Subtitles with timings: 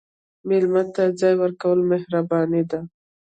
[0.47, 2.79] مېلمه ته ځای ورکول مهرباني ده.